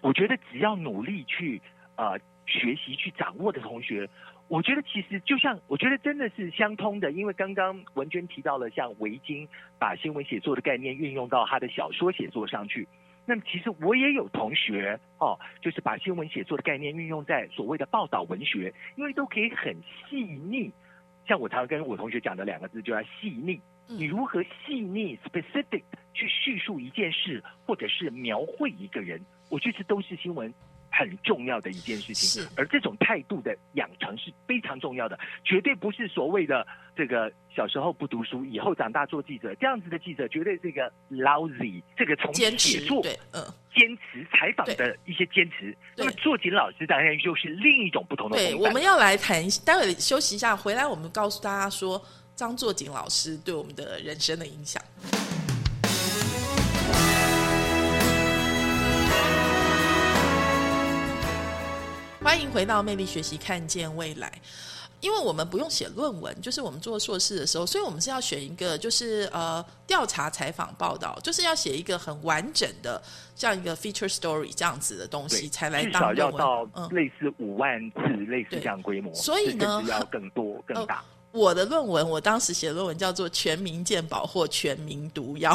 [0.00, 1.60] 我觉得只要努力去
[1.96, 4.08] 呃学习去掌握的同学，
[4.48, 12.86] 我觉得其实就像我觉得真的是相通的，因为刚刚文娟提到了像维京把新闻写作的概念运用到他的小说写作上去。
[13.26, 19.74] 那么其实我也有同学哦，就是把新闻写作的概念运用在所谓的报道文学，因为都可以很
[20.08, 20.70] 细腻。
[21.26, 23.54] 像我常常跟我同学讲的两个字，就叫细腻。
[23.88, 25.82] 嗯你如何细腻 specific
[26.14, 30.52] 去叙述一件事，或者是描绘一个人，我觉得这都是新闻
[30.96, 32.48] 很重要的一件事情是。
[32.56, 41.82] 而这种态度的养成是非常重要的，绝对不是所谓的这个小时候不读书，以后长大做记者这样子的记者，绝对是一个 lousy。
[41.96, 43.42] 这个从坚写作对嗯。
[43.74, 52.00] 坚持采访的一些坚持，那么作景老师当然就是另一种不同的对，我们要来谈，待会休息一下，回来我们告诉大家说
[52.36, 54.80] 张作锦老师对我们的人生的影响。
[62.34, 64.28] 欢迎回到魅力学习，看见未来。
[65.00, 73.00] 因为我们不用写论文，就是我们做硕士的时候，所以我们是要选一个，就是呃调查采访报道，就是要写一个很完整的
[73.36, 76.34] 像一个 feature story 这样子的东西，才来至少当论文。
[76.34, 81.04] 要到嗯，类似五万字，类似这样规模，所以呢要更多更大。
[81.34, 85.52] 我的论文，我当时写的论文叫做《全民健保或全民毒药》，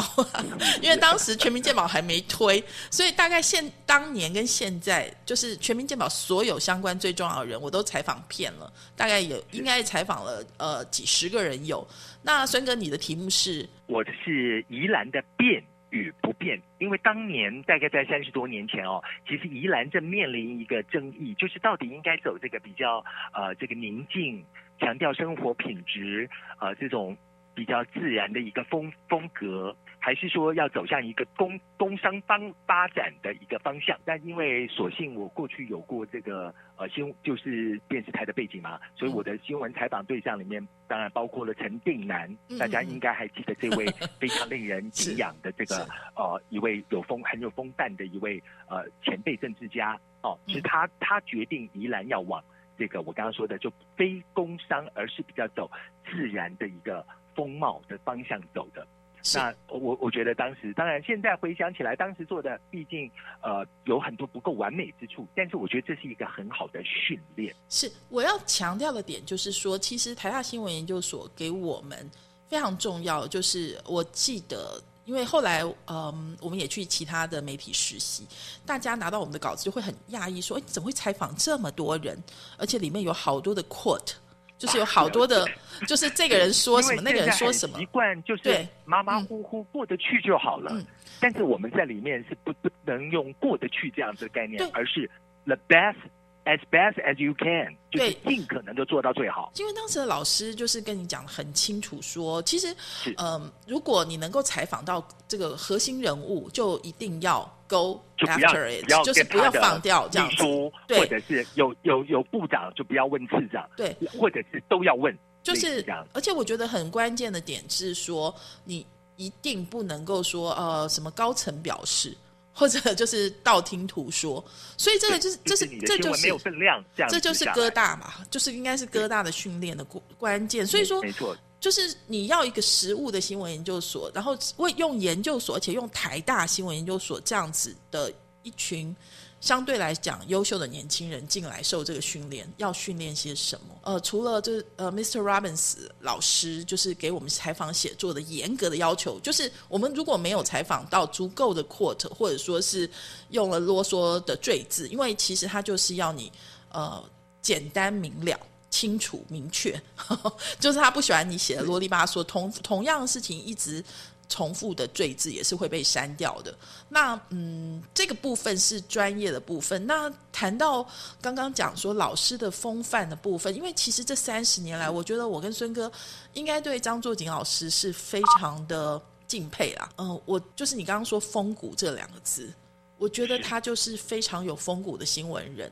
[0.82, 11.86] 因为当时全民健保还没推，所以大概现当年跟现在，就是全民健保所有相关最重要的人，我都采访遍了，大概有应该采访了呃几十个人有。
[12.22, 24.44] 那孙哥，你的题目是我是宜兰的变与不变，因为当年大概在三十多年前哦，其实宜兰正面临一个争议，就是到底应该走这个比较呃这个宁静，
[24.80, 27.16] 强调生活品质，呃这种
[27.54, 33.98] 比较自然的一个风风格，还是说要走向一个工工商方发展的一个方向？
[34.04, 43.84] 但因为所幸我过去有过这个呃新就是电视台的背景嘛，所以我的新闻采访对象里面当然包括了陈定南，嗯大家应该还记得这位
[44.18, 45.74] 非常令人敬仰的这是。
[45.74, 50.54] 个呃一位有风很有风范的一位呃前辈政治家哦，嗯。
[50.54, 52.42] 是他他决定宜兰要往
[52.80, 55.70] 这个我刚刚说的就非工商，而是比较走
[56.10, 58.86] 自然的一个风貌的方向走的。
[59.22, 63.10] 是那我我觉得当时，当然现在回想起来，当时做的毕竟
[63.42, 67.54] 呃有很多不够完美之处，但是我觉得这是一个很好的训练。
[67.68, 72.10] 是我要强调的点，就是说，其实台大新闻研究所给我们
[72.48, 78.24] 非常重要，就是我记得，因为后来嗯，我们也去其他的媒体实习，
[78.64, 82.16] 大家拿到我们的稿子就会很讶异，说：“哎，怎么会采访这么多人？
[82.56, 84.12] 而且里面有好多的 quote，
[84.56, 85.44] 就是有好多的，
[85.88, 87.86] 就是这个人说什么，那个人说什么习。
[87.86, 90.70] 惯就是对马马虎虎过得去就好了。
[90.74, 90.86] 嗯
[91.22, 95.10] 但是我们在里面是不不能用过得去这样子的概念，而是
[95.44, 95.96] the best
[96.44, 99.52] as best as you can，就是尽可能的做到最好。
[99.56, 110.44] 因为当时的老师就是跟你讲得很清楚说，其实是，嗯、如果你能够采访到这个核心人物，就一定要 go after it，就是不要放掉这样子。
[110.86, 110.98] 对。
[110.98, 118.34] 或者是有有有部长就不要问次长，对，或者是都要问，就是而且我觉得很关键的点是说，
[118.64, 118.86] 你
[119.16, 122.16] 一定不能够说呃什么高层表示，
[122.60, 124.44] 或者就是道听途说。
[124.76, 130.66] 所以这个就是这就是这就是没有分量，这样这就是哥大嘛，就是应该是哥大的训练的关关键。
[130.66, 138.94] 所以说，没错，就是你要一个实物的新闻研究所，然后为用研究所，而且用台大新闻研究所这样子的一群
[139.40, 143.74] 相对来讲优秀的年轻人进来受这个训练，要训练些什么？
[143.82, 145.20] 呃，除了就是呃，Mr.
[145.20, 152.88] Robbins 老师就是给我们采访写作的严格的要求，就是我们如果没有采访到足够的 quote，或者说是
[153.30, 156.30] 用了啰嗦的赘字，因为其实他就是要你
[156.70, 157.02] 呃
[157.40, 158.38] 简单明了。
[158.70, 159.72] 清楚明确，
[160.60, 163.84] 就是他不喜欢你写的啰里吧嗦，同同样的事情一直
[164.30, 166.56] 重复的罪字也是会被删掉的。
[166.88, 169.86] 那嗯，这个部分是专业的部分。
[169.86, 170.86] 那谈到
[171.20, 175.92] 刚刚讲说老师的风范的部分，因为其实这三十年来，我觉得我跟孙哥
[176.32, 179.90] 应该对张作锦老师是非常的敬佩啦。
[179.98, 182.50] 嗯、我就是你刚刚说“风骨”这两个字，
[182.96, 185.70] 我觉得他就是非常有风骨的新闻人。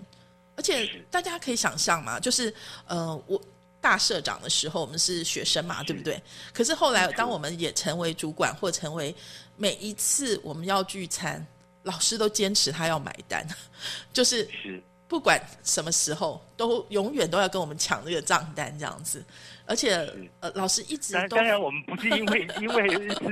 [0.56, 2.52] 而且大家可以想象嘛，就是
[2.88, 3.40] 呃，我
[3.88, 6.22] 大社长的时候，我们是学生嘛，对不对？
[6.52, 9.14] 可是后来当我们也成为主管或成为
[9.56, 11.42] 每一次我们要聚餐，
[11.84, 13.48] 老师都坚持他要买单，
[14.12, 19.24] 就是是不管什么时候，都永远都要跟我们抢这个账单这样子。
[19.64, 20.06] 而且
[20.40, 22.90] 呃，老师一直都当然，我们不是因为 因为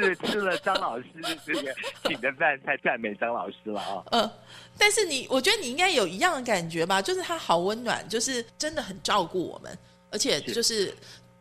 [0.09, 1.07] 是吃了张老师
[1.47, 4.03] 这个请的饭才赞美张老师了啊。
[4.11, 4.33] 呃，
[4.79, 9.79] 但是你，我觉得你应该有一样的感觉吧，就是他好温暖，就是真的很照顾我们，
[10.17, 10.95] 而且就是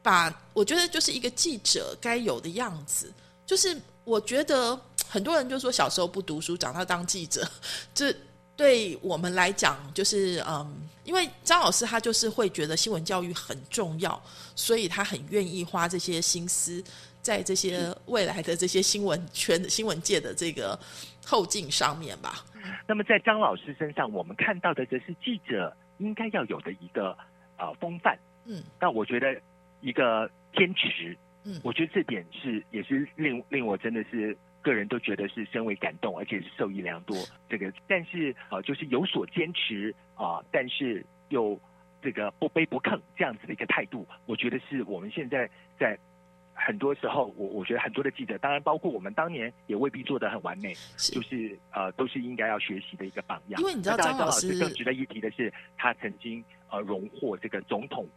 [0.04, 3.10] 把我觉得就是一个记者该有的样子，
[3.46, 7.48] 就是我觉得很多人就说小时候不读书，长大当记者，
[7.96, 8.14] 这
[8.58, 14.22] 对我们来讲就是嗯，因为张老师他就是会觉得新闻教育很重要，
[14.58, 16.84] 所以他很愿意花这些心思
[17.22, 20.78] 在这些未来的这些新闻圈的新闻界的这个
[21.26, 22.44] 后劲上面吧。
[22.86, 27.18] 那么在张老师身上，我们看到的则是记者应该要有的一个
[27.58, 28.20] 呃风范。
[28.46, 29.40] 嗯那我觉得
[29.82, 37.16] 一个坚持，嗯我觉得这点是也是令令我真的是个人都觉得是深为感动，而且是受益良多。
[37.50, 41.60] 这个，但是呃，就是有所坚持啊、但是又
[42.02, 45.98] 这个不卑不亢这样子的一个态度，我觉得是我们现在在。
[46.58, 53.60] 很多时候，我我觉得很多的记者，当然包括我们当年也未必做得很完美，是就是呃，都是应该要学习的一个榜样。
[53.60, 56.42] 因为你知道张老师更值得一提的是，他曾经
[56.72, 58.08] 呃荣获这个总统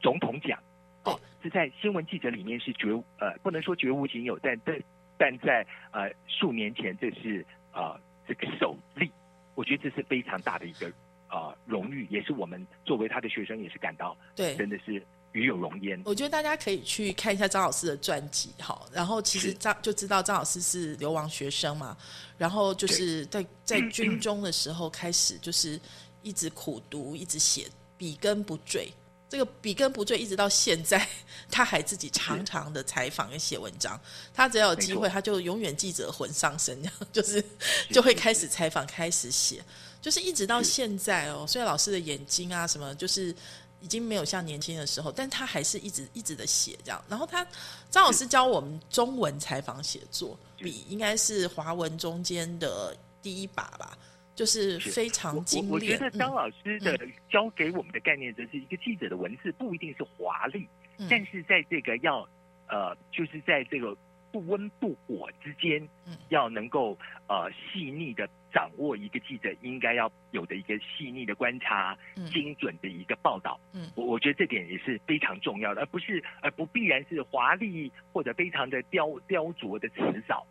[0.00, 0.58] 总统奖，
[1.04, 4.80] 哦，是在新闻记者里面是绝呃不能说绝无仅有，但但
[5.18, 9.10] 但在呃数年前这是呃这个首例，
[9.54, 10.86] 我觉得这是非常大的一个
[11.30, 16.00] 呃荣誉，也是我们作为他的学生也是感到对，真的是与有荣焉。
[16.04, 21.96] 我觉得大家可以去看一下张老师的传记，哈，然后其实张就知道张老师是流亡学生嘛，
[22.36, 25.80] 然后就是在在军 中的时候开始就是
[26.22, 28.88] 一直苦读，一直写，笔耕不缀。
[29.28, 31.06] 这个笔耕不缀，一直到现在，
[31.50, 34.00] 他还自己常常的采访跟写文章。
[34.32, 37.44] 他只要有机会，他就永远记者魂上身，这 样就是
[37.92, 39.62] 就会开始采访，开始写，
[40.00, 41.44] 就是一直到是现在哦。
[41.46, 43.34] 虽然老师的眼睛啊什么，就是
[43.80, 47.04] 已经没有像年轻的时候，但他还是一直一直的写这样。
[47.06, 47.46] 然后他
[47.90, 53.98] 张老师教我们中文采访写作，笔应该是华文中间的第一把吧，
[54.38, 55.98] 就是是非常我精我我觉。
[55.98, 56.96] 得张嗯老师的
[57.28, 60.64] 教给我们的概念，就是一个记者的文字不一定是华丽，
[60.98, 62.20] 嗯但是在这个要
[62.68, 63.96] 呃，就是在这个
[64.30, 66.96] 不温不火之间，嗯要能够
[67.28, 73.58] 呃细腻的掌握一个记者应该要有的一个细腻的观察、嗯精准的一个报道。
[73.72, 80.46] 嗯我我觉得这点也是非常重要的，而不是而不必然是华丽或者非常的雕雕琢的辞藻。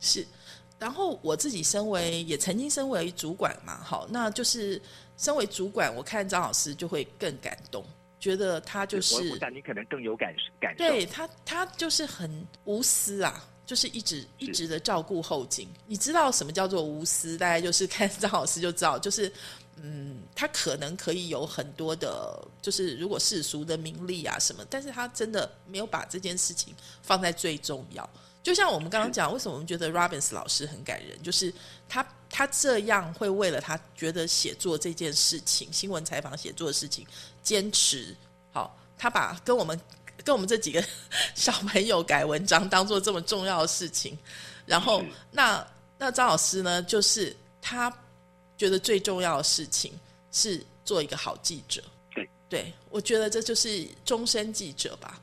[0.00, 0.26] 是，
[0.84, 4.78] 然后我自己身为也曾经身为主管嘛，好，那就是
[5.16, 7.82] 身为主管，我看张老师就会更感动，
[8.20, 10.84] 觉得他就是我想你可能更有感感受。
[10.84, 15.66] 对他，他就是很无私啊，就是一直一直的照顾后进。
[15.86, 17.38] 你知道什么叫做无私？
[17.38, 19.32] 大概就是看张老师就知道，就是
[19.76, 28.06] 嗯，他可能可以有很多的，就是如果世俗的名利啊什么，但是他真的没有把这件事情放在最重要。
[28.44, 31.52] 就像我们刚刚讲，为什么我们觉得 Robbins 老师很感人，就是
[31.88, 37.06] 他他这样会为了他觉得写作这件事情，新闻采访写作的事情
[37.42, 38.14] 坚持。
[38.52, 39.80] 好，他把跟我们
[40.22, 40.84] 跟我们这几个
[41.34, 44.16] 小朋友改文章当做这么重要的事情，
[44.66, 45.66] 然后那
[45.96, 47.90] 那张老师呢，就是他
[48.58, 49.98] 觉得最重要的事情
[50.30, 51.82] 是做一个好记者。
[52.14, 55.18] 对，对我觉得这就是终身记者吧。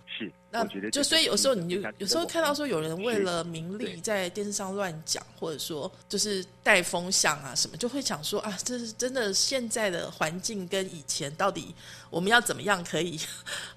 [0.70, 11.74] 是，那就所以有时候你就有时候看到说有人为了名利在电视上乱讲，或者说就是带风向啊什么，就会想说啊，这是真的现在的环境跟以前到底
[12.10, 13.18] 我们要怎么样可以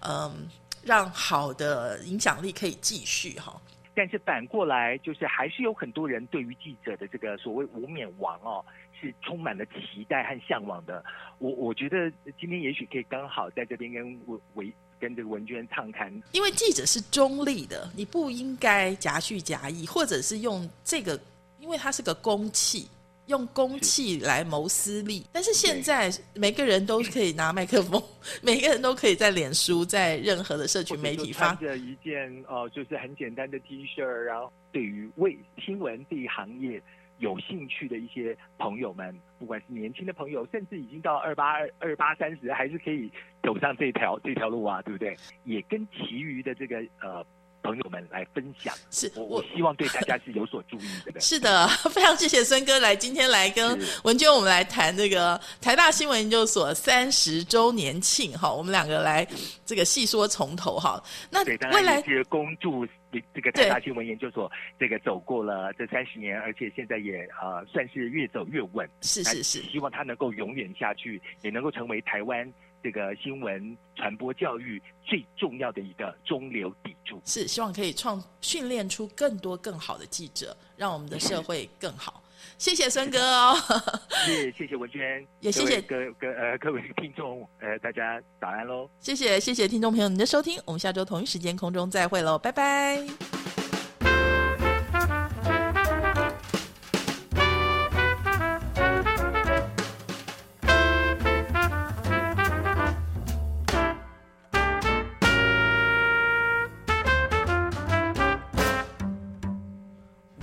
[0.00, 0.48] 嗯
[0.82, 3.60] 让好的影响力可以继续哈？
[3.96, 8.64] 但是反过来，就是还是有很多人对于记者的这个所谓无冕王哦，
[9.00, 11.04] 是充满了期待和向往的。
[11.38, 21.20] 我我觉得今天也许可以刚好在这边跟维维跟这个文娟畅谈，因为记者是中立的，你不应该夹叙夹议，或者是用这个，
[21.60, 22.88] 因为它是个公器，
[23.26, 25.26] 用公器来谋私利。
[25.30, 28.02] 但是现在每个人都可以拿麦克风，
[28.40, 31.54] 每个人都可以在脸书，在任何的社群媒体发。
[31.56, 36.82] 着一件呃，就是很简单的 T 恤，然后对于为新闻这一行业
[37.18, 43.10] 有兴趣的一些朋友们，不管是年轻的朋友，甚至已经到二八二二八三十，还是可以
[43.42, 45.16] 走上这条这条路啊，对不对？
[45.44, 47.24] 也跟其余的这个呃
[47.62, 48.74] 朋友们来分享。
[48.90, 51.18] 是我我我希望对大家是有所注意的。
[51.22, 59.26] 是的， 非常谢谢孙哥来今天来跟文娟我们来谈这个台大新闻研究所三十周年庆哈，我们两个来
[59.64, 61.02] 这个细说从头哈。
[61.30, 62.86] 那未来然也是恭祝
[63.34, 68.88] 这个台大新闻研究所这个走过了这三十年，而且现在也呃算是越走越稳。
[69.00, 72.50] 是是是，希望它能够永远下去，也能够成为台湾
[72.82, 77.20] 这个新闻传播教育最重要的一个中流砥柱。
[77.24, 82.23] 是希望可以创训练出更多更好的记者，让我们的社会更好。
[82.56, 83.54] 谢谢孙哥哦，
[84.24, 88.88] 是，谢谢文娟，也谢谢各位各各呃各位听众，呃大家早安喽。
[89.00, 93.04] 谢谢谢谢听众朋友您的收听，我们下周同一时间空中再会喽，拜拜。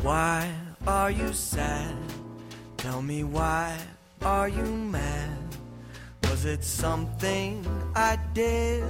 [0.04, 0.50] Why
[0.88, 1.71] are you sad?
[6.52, 8.84] Was it something I did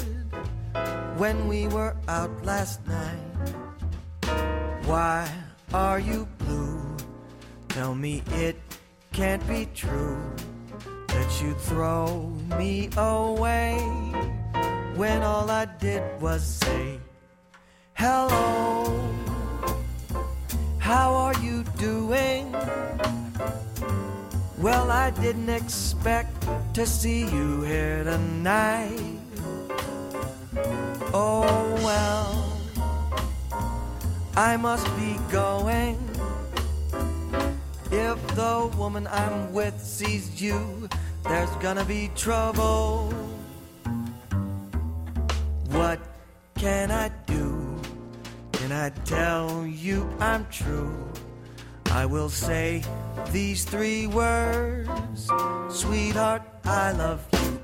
[1.17, 3.53] when we were out last night?
[4.85, 5.29] Why
[5.71, 6.81] are you blue?
[7.69, 8.57] Tell me it
[9.13, 10.17] can't be true
[11.05, 13.77] that you throw me away
[14.95, 16.99] when all I did was say
[17.93, 18.89] hello.
[20.79, 22.55] How are you doing?
[24.61, 26.45] Well, I didn't expect
[26.75, 29.17] to see you here tonight.
[31.11, 32.61] Oh, well,
[34.37, 35.97] I must be going.
[37.89, 40.87] If the woman I'm with sees you,
[41.23, 43.11] there's gonna be trouble.
[45.71, 45.99] What
[46.53, 47.81] can I do?
[48.51, 51.10] Can I tell you I'm true?
[51.93, 52.83] I will say
[53.31, 55.29] these three words.
[55.69, 57.60] Sweetheart, I love you